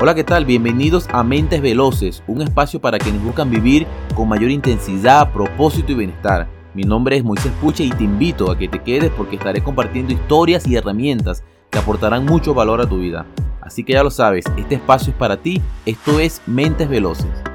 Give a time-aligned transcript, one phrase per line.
[0.00, 0.44] Hola, ¿qué tal?
[0.44, 5.96] Bienvenidos a Mentes Veloces, un espacio para quienes buscan vivir con mayor intensidad, propósito y
[5.96, 6.46] bienestar.
[6.72, 10.12] Mi nombre es Moisés Puche y te invito a que te quedes porque estaré compartiendo
[10.12, 13.26] historias y herramientas que aportarán mucho valor a tu vida.
[13.60, 17.47] Así que ya lo sabes, este espacio es para ti, esto es Mentes Veloces.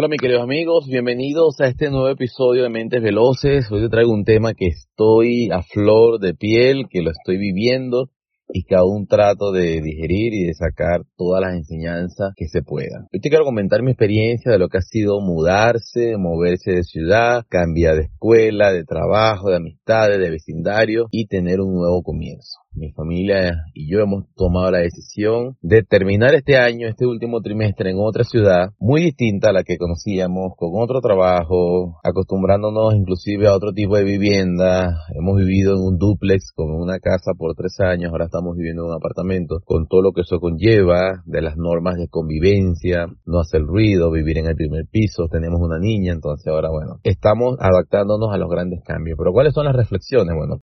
[0.00, 3.68] Hola mis queridos amigos, bienvenidos a este nuevo episodio de Mentes Veloces.
[3.68, 8.08] Hoy te traigo un tema que estoy a flor de piel, que lo estoy viviendo
[8.48, 13.08] y que aún trato de digerir y de sacar todas las enseñanzas que se puedan.
[13.12, 17.44] Hoy te quiero comentar mi experiencia de lo que ha sido mudarse, moverse de ciudad,
[17.48, 22.92] cambiar de escuela, de trabajo, de amistades, de vecindario y tener un nuevo comienzo mi
[22.92, 27.96] familia y yo hemos tomado la decisión de terminar este año, este último trimestre en
[27.98, 33.72] otra ciudad muy distinta a la que conocíamos, con otro trabajo, acostumbrándonos inclusive a otro
[33.72, 34.96] tipo de vivienda.
[35.14, 38.90] Hemos vivido en un duplex, con una casa por tres años, ahora estamos viviendo en
[38.90, 43.62] un apartamento, con todo lo que eso conlleva, de las normas de convivencia, no hacer
[43.62, 48.38] ruido, vivir en el primer piso, tenemos una niña, entonces ahora bueno, estamos adaptándonos a
[48.38, 49.16] los grandes cambios.
[49.18, 50.34] Pero ¿cuáles son las reflexiones?
[50.36, 50.60] Bueno,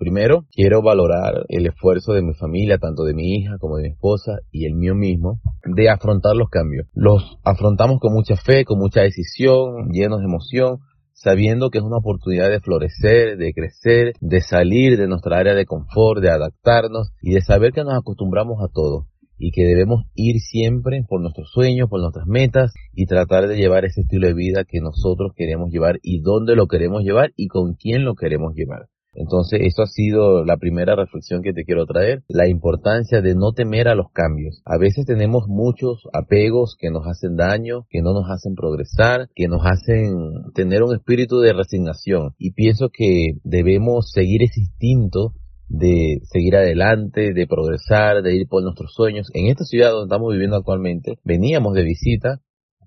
[0.00, 3.88] Primero, quiero valorar el esfuerzo de mi familia, tanto de mi hija como de mi
[3.90, 6.86] esposa y el mío mismo, de afrontar los cambios.
[6.94, 10.78] Los afrontamos con mucha fe, con mucha decisión, llenos de emoción,
[11.12, 15.66] sabiendo que es una oportunidad de florecer, de crecer, de salir de nuestra área de
[15.66, 19.06] confort, de adaptarnos y de saber que nos acostumbramos a todo
[19.36, 23.84] y que debemos ir siempre por nuestros sueños, por nuestras metas y tratar de llevar
[23.84, 27.74] ese estilo de vida que nosotros queremos llevar y dónde lo queremos llevar y con
[27.74, 28.86] quién lo queremos llevar.
[29.12, 33.52] Entonces, eso ha sido la primera reflexión que te quiero traer, la importancia de no
[33.52, 34.62] temer a los cambios.
[34.64, 39.48] A veces tenemos muchos apegos que nos hacen daño, que no nos hacen progresar, que
[39.48, 40.12] nos hacen
[40.54, 42.34] tener un espíritu de resignación.
[42.38, 45.34] Y pienso que debemos seguir ese instinto
[45.68, 49.28] de seguir adelante, de progresar, de ir por nuestros sueños.
[49.34, 52.40] En esta ciudad donde estamos viviendo actualmente, veníamos de visita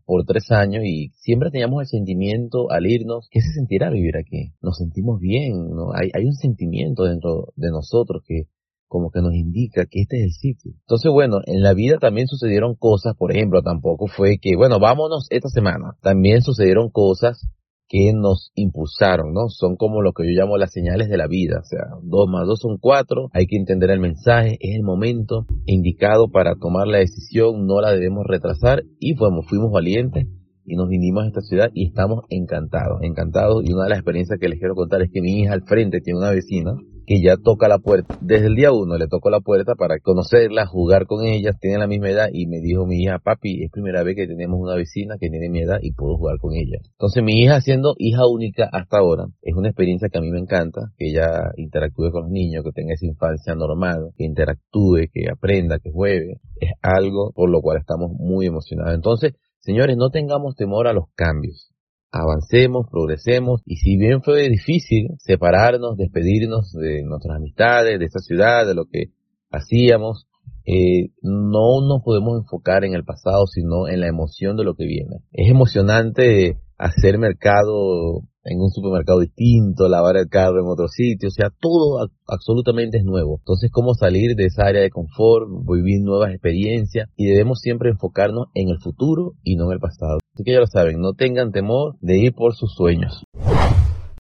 [0.05, 4.53] por tres años y siempre teníamos el sentimiento al irnos, ¿qué se sentirá vivir aquí?
[4.61, 5.91] Nos sentimos bien, ¿no?
[5.93, 8.47] Hay, hay un sentimiento dentro de nosotros que
[8.93, 10.71] como que nos indica que este es el sitio.
[10.81, 15.25] Entonces, bueno, en la vida también sucedieron cosas, por ejemplo, tampoco fue que, bueno, vámonos
[15.31, 15.97] esta semana.
[16.01, 17.47] También sucedieron cosas
[17.93, 19.49] que nos impulsaron, ¿no?
[19.49, 22.47] Son como lo que yo llamo las señales de la vida, o sea, dos más
[22.47, 26.97] dos son cuatro, hay que entender el mensaje, es el momento indicado para tomar la
[26.97, 30.25] decisión, no la debemos retrasar y fuimos, fuimos valientes
[30.65, 34.39] y nos vinimos a esta ciudad y estamos encantados, encantados y una de las experiencias
[34.39, 36.73] que les quiero contar es que mi hija al frente tiene una vecina
[37.05, 38.17] que ya toca la puerta.
[38.21, 41.87] Desde el día uno le tocó la puerta para conocerla, jugar con ella, tiene la
[41.87, 45.15] misma edad y me dijo mi hija, papi, es primera vez que tenemos una vecina
[45.19, 46.79] que tiene mi edad y puedo jugar con ella.
[46.91, 50.39] Entonces mi hija siendo hija única hasta ahora, es una experiencia que a mí me
[50.39, 55.29] encanta, que ella interactúe con los niños, que tenga esa infancia normal, que interactúe, que
[55.31, 56.39] aprenda, que juegue.
[56.59, 58.95] Es algo por lo cual estamos muy emocionados.
[58.95, 61.72] Entonces, señores, no tengamos temor a los cambios
[62.13, 68.67] avancemos, progresemos y si bien fue difícil separarnos, despedirnos de nuestras amistades, de esta ciudad,
[68.67, 69.11] de lo que
[69.49, 70.27] hacíamos,
[70.65, 74.85] eh, no nos podemos enfocar en el pasado, sino en la emoción de lo que
[74.85, 75.17] viene.
[75.31, 81.31] Es emocionante hacer mercado en un supermercado distinto, lavar el carro en otro sitio, o
[81.31, 83.37] sea, todo absolutamente es nuevo.
[83.39, 87.09] Entonces, ¿cómo salir de esa área de confort, vivir nuevas experiencias?
[87.15, 90.19] Y debemos siempre enfocarnos en el futuro y no en el pasado.
[90.33, 93.23] Así que ya lo saben, no tengan temor de ir por sus sueños.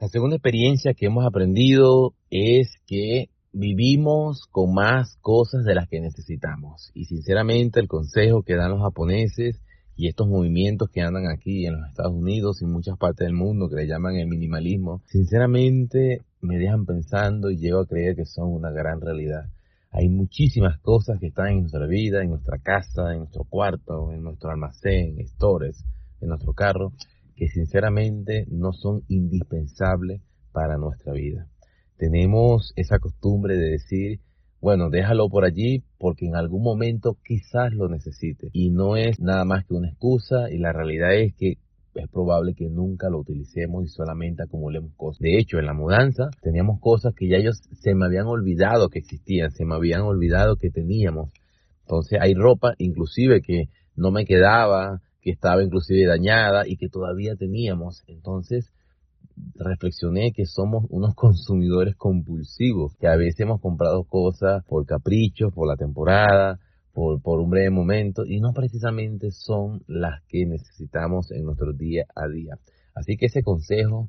[0.00, 6.00] La segunda experiencia que hemos aprendido es que vivimos con más cosas de las que
[6.00, 6.90] necesitamos.
[6.94, 9.60] Y sinceramente el consejo que dan los japoneses
[9.96, 13.34] y estos movimientos que andan aquí en los Estados Unidos y en muchas partes del
[13.34, 18.24] mundo que le llaman el minimalismo, sinceramente me dejan pensando y llego a creer que
[18.24, 19.50] son una gran realidad.
[19.90, 24.22] Hay muchísimas cosas que están en nuestra vida, en nuestra casa, en nuestro cuarto, en
[24.22, 25.84] nuestro almacén, stores,
[26.20, 26.92] en nuestro carro,
[27.36, 31.46] que sinceramente no son indispensables para nuestra vida.
[31.98, 34.20] Tenemos esa costumbre de decir,
[34.62, 38.48] bueno, déjalo por allí porque en algún momento quizás lo necesite.
[38.52, 41.58] Y no es nada más que una excusa y la realidad es que
[41.96, 45.18] es probable que nunca lo utilicemos y solamente acumulemos cosas.
[45.18, 49.00] De hecho, en la mudanza teníamos cosas que ya ellos se me habían olvidado que
[49.00, 51.32] existían, se me habían olvidado que teníamos.
[51.80, 53.64] Entonces hay ropa inclusive que
[53.96, 58.04] no me quedaba, que estaba inclusive dañada y que todavía teníamos.
[58.06, 58.72] Entonces
[59.54, 65.68] reflexioné que somos unos consumidores compulsivos, que a veces hemos comprado cosas por capricho, por
[65.68, 66.58] la temporada,
[66.92, 72.04] por, por un breve momento, y no precisamente son las que necesitamos en nuestro día
[72.14, 72.58] a día.
[72.94, 74.08] Así que ese consejo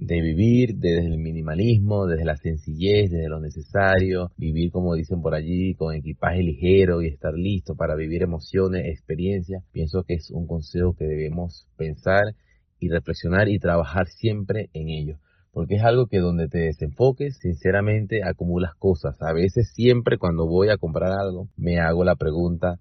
[0.00, 5.34] de vivir desde el minimalismo, desde la sencillez, desde lo necesario, vivir como dicen por
[5.34, 10.46] allí con equipaje ligero y estar listo para vivir emociones, experiencias, pienso que es un
[10.46, 12.34] consejo que debemos pensar
[12.80, 15.18] y reflexionar y trabajar siempre en ello.
[15.52, 19.20] Porque es algo que donde te desenfoques, sinceramente acumulas cosas.
[19.22, 22.78] A veces siempre cuando voy a comprar algo, me hago la pregunta,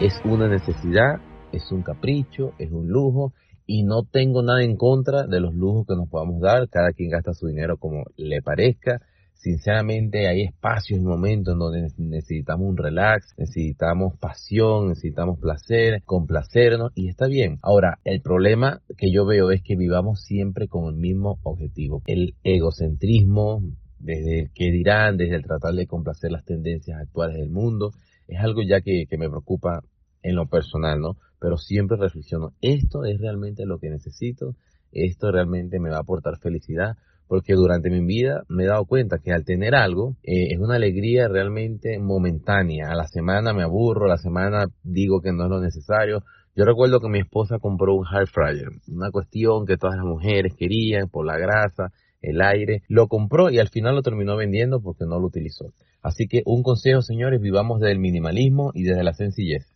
[0.00, 1.20] ¿es una necesidad?
[1.52, 2.52] ¿Es un capricho?
[2.58, 3.32] ¿Es un lujo?
[3.72, 7.08] y no tengo nada en contra de los lujos que nos podamos dar, cada quien
[7.08, 9.00] gasta su dinero como le parezca.
[9.40, 16.92] Sinceramente hay espacios y momentos en donde necesitamos un relax, necesitamos pasión, necesitamos placer, complacernos
[16.94, 17.58] y está bien.
[17.62, 22.34] Ahora, el problema que yo veo es que vivamos siempre con el mismo objetivo, el
[22.44, 23.62] egocentrismo,
[23.98, 27.92] desde el que dirán, desde el tratar de complacer las tendencias actuales del mundo,
[28.28, 29.82] es algo ya que, que me preocupa
[30.22, 31.16] en lo personal, ¿no?
[31.38, 34.54] Pero siempre reflexiono, esto es realmente lo que necesito,
[34.92, 36.98] esto realmente me va a aportar felicidad,
[37.30, 40.74] porque durante mi vida me he dado cuenta que al tener algo eh, es una
[40.74, 42.90] alegría realmente momentánea.
[42.90, 46.24] A la semana me aburro, a la semana digo que no es lo necesario.
[46.56, 50.56] Yo recuerdo que mi esposa compró un hair fryer, una cuestión que todas las mujeres
[50.58, 52.82] querían por la grasa, el aire.
[52.88, 55.66] Lo compró y al final lo terminó vendiendo porque no lo utilizó.
[56.02, 59.72] Así que un consejo, señores, vivamos desde el minimalismo y desde la sencillez.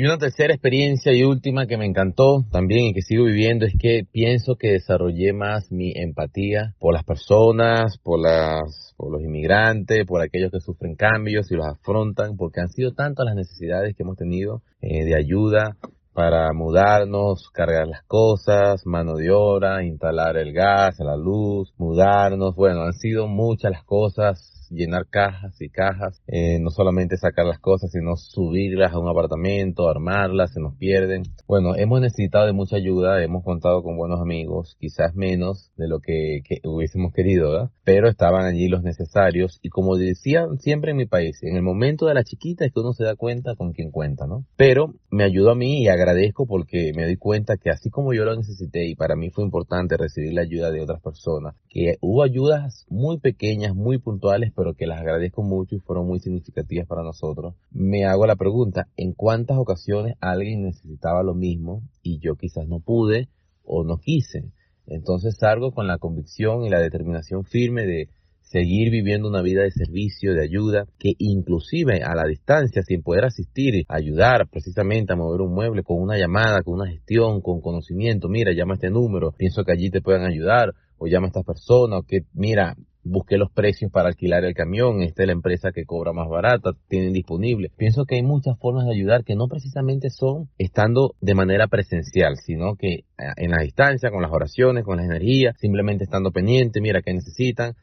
[0.00, 3.74] Y una tercera experiencia y última que me encantó también y que sigo viviendo es
[3.78, 10.06] que pienso que desarrollé más mi empatía por las personas, por las, por los inmigrantes,
[10.06, 14.02] por aquellos que sufren cambios y los afrontan, porque han sido tantas las necesidades que
[14.02, 15.76] hemos tenido eh, de ayuda
[16.14, 22.56] para mudarnos, cargar las cosas, mano de obra, instalar el gas, la luz, mudarnos.
[22.56, 27.58] Bueno, han sido muchas las cosas llenar cajas y cajas, eh, no solamente sacar las
[27.58, 31.24] cosas, sino subirlas a un apartamento, armarlas, se nos pierden.
[31.46, 36.00] Bueno, hemos necesitado de mucha ayuda, hemos contado con buenos amigos, quizás menos de lo
[36.00, 37.70] que, hubiésemos querido, ¿verdad?
[37.84, 42.06] Pero estaban allí los necesarios y como decían siempre en mi país, en el momento
[42.06, 44.44] de la chiquita es que uno se da cuenta con quién cuenta, ¿no?
[44.56, 48.24] Pero me ayudó a mí y agradezco porque me doy cuenta que así como yo
[48.24, 52.24] lo necesité y para mí fue importante recibir la ayuda de otras personas, que hubo
[52.24, 57.04] ayudas muy pequeñas, muy puntuales, pero que las agradezco mucho y fueron muy significativas para
[57.04, 62.66] nosotros, me hago la pregunta, ¿en cuántas ocasiones alguien necesitaba lo mismo y yo quizás
[62.66, 63.28] no pude
[63.64, 64.50] o no quise?
[64.88, 68.08] Entonces salgo con la convicción y la determinación firme de
[68.40, 73.26] seguir viviendo una vida de servicio, de ayuda, que inclusive a la distancia, sin poder
[73.26, 78.28] asistir, ayudar precisamente a mover un mueble con una llamada, con una gestión, con conocimiento,
[78.28, 81.42] mira, llama a este número, pienso que allí te puedan ayudar, o llama a esta
[81.42, 85.72] persona, o que mira, busqué los precios para alquilar el camión, esta es la empresa
[85.72, 87.70] que cobra más barata, tienen disponible.
[87.74, 92.36] Pienso que hay muchas formas de ayudar que no precisamente son estando de manera presencial,
[92.36, 93.04] sino que eh,
[93.36, 97.74] en la distancia, con las oraciones, con las energías, simplemente estando pendiente, mira qué necesitan,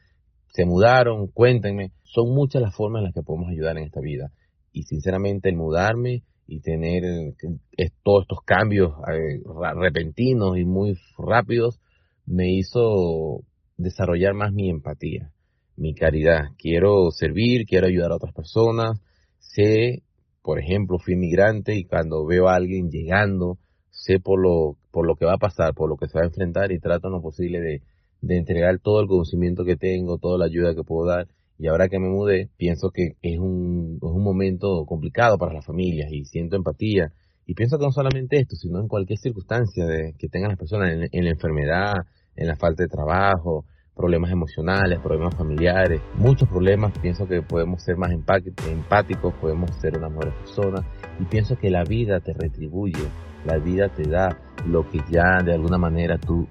[0.46, 1.90] se mudaron, cuéntenme.
[2.04, 4.30] Son muchas las formas en las que podemos ayudar en esta vida.
[4.72, 9.42] Y sinceramente el mudarme y tener eh, todos estos cambios eh,
[9.74, 11.80] repentinos y muy rápidos
[12.28, 13.42] me hizo
[13.76, 15.32] desarrollar más mi empatía,
[15.76, 16.48] mi caridad.
[16.58, 19.00] Quiero servir, quiero ayudar a otras personas.
[19.38, 20.02] Sé,
[20.42, 23.58] por ejemplo, fui inmigrante y cuando veo a alguien llegando,
[23.90, 26.28] sé por lo, por lo que va a pasar, por lo que se va a
[26.28, 27.82] enfrentar y trato lo posible de,
[28.20, 31.28] de entregar todo el conocimiento que tengo, toda la ayuda que puedo dar.
[31.58, 35.66] Y ahora que me mudé, pienso que es un, es un momento complicado para las
[35.66, 37.12] familias y siento empatía.
[37.46, 41.08] Y pienso que no solamente esto, sino en cualquier circunstancia de, que tengan las personas
[41.10, 41.94] en la enfermedad,
[42.38, 43.64] en la falta de trabajo,
[43.94, 46.96] problemas emocionales, problemas familiares, muchos problemas.
[47.02, 50.84] Pienso que podemos ser más empáticos, podemos ser una mejor persona
[51.18, 53.08] y pienso que la vida te retribuye,
[53.44, 56.46] la vida te da lo que ya de alguna manera tú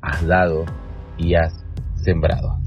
[0.00, 0.64] has dado
[1.18, 1.52] y has
[1.96, 2.59] sembrado.